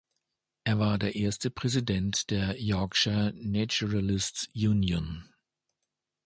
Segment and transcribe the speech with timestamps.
[0.63, 5.29] Er war der erste Präsident der Yorkshire Naturalists Union.